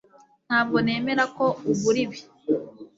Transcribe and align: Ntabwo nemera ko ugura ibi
Ntabwo 0.47 0.77
nemera 0.85 1.23
ko 1.35 1.45
ugura 1.71 1.99
ibi 2.05 2.19